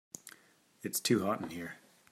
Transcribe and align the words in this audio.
It's 0.81 0.99
too 0.99 1.23
hot 1.27 1.43
in 1.43 1.51
here. 1.51 1.75